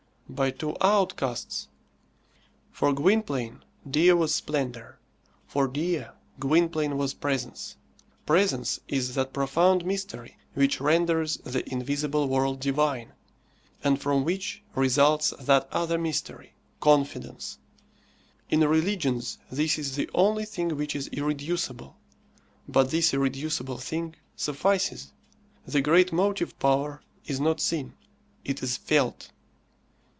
By 0.31 0.49
two 0.51 0.77
outcasts. 0.79 1.67
For 2.71 2.93
Gwynplaine, 2.93 3.65
Dea 3.89 4.13
was 4.13 4.33
splendour. 4.33 4.97
For 5.45 5.67
Dea, 5.67 6.05
Gwynplaine 6.39 6.97
was 6.97 7.13
presence. 7.13 7.75
Presence 8.25 8.79
is 8.87 9.13
that 9.15 9.33
profound 9.33 9.85
mystery 9.85 10.37
which 10.53 10.79
renders 10.79 11.35
the 11.43 11.69
invisible 11.69 12.29
world 12.29 12.61
divine, 12.61 13.11
and 13.83 13.99
from 13.99 14.23
which 14.23 14.63
results 14.73 15.33
that 15.37 15.67
other 15.69 15.97
mystery 15.97 16.53
confidence. 16.79 17.57
In 18.49 18.61
religions 18.65 19.37
this 19.51 19.77
is 19.77 19.97
the 19.97 20.09
only 20.13 20.45
thing 20.45 20.77
which 20.77 20.95
is 20.95 21.09
irreducible; 21.09 21.97
but 22.69 22.89
this 22.89 23.13
irreducible 23.13 23.79
thing 23.79 24.15
suffices. 24.37 25.11
The 25.65 25.81
great 25.81 26.13
motive 26.13 26.57
power 26.57 27.01
is 27.25 27.41
not 27.41 27.59
seen; 27.59 27.95
it 28.45 28.63
is 28.63 28.77
felt. 28.77 29.29